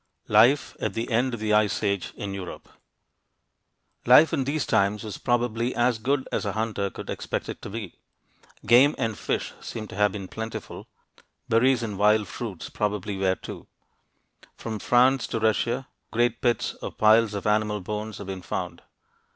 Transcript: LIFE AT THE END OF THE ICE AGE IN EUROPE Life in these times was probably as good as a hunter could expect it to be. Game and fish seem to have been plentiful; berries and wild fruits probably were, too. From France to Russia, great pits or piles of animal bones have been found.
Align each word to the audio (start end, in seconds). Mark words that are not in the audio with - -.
LIFE 0.29 0.75
AT 0.79 0.95
THE 0.95 1.11
END 1.11 1.35
OF 1.35 1.39
THE 1.39 1.53
ICE 1.53 1.83
AGE 1.83 2.11
IN 2.15 2.33
EUROPE 2.33 2.69
Life 4.07 4.33
in 4.33 4.45
these 4.45 4.65
times 4.65 5.03
was 5.03 5.19
probably 5.19 5.75
as 5.75 5.99
good 5.99 6.27
as 6.31 6.43
a 6.43 6.53
hunter 6.53 6.89
could 6.89 7.07
expect 7.07 7.47
it 7.49 7.61
to 7.61 7.69
be. 7.69 7.99
Game 8.65 8.95
and 8.97 9.15
fish 9.15 9.53
seem 9.61 9.87
to 9.89 9.95
have 9.95 10.11
been 10.13 10.27
plentiful; 10.27 10.87
berries 11.47 11.83
and 11.83 11.99
wild 11.99 12.27
fruits 12.27 12.67
probably 12.67 13.15
were, 13.15 13.35
too. 13.35 13.67
From 14.55 14.79
France 14.79 15.27
to 15.27 15.39
Russia, 15.39 15.87
great 16.09 16.41
pits 16.41 16.73
or 16.81 16.91
piles 16.91 17.35
of 17.35 17.45
animal 17.45 17.79
bones 17.79 18.17
have 18.17 18.25
been 18.25 18.41
found. 18.41 18.81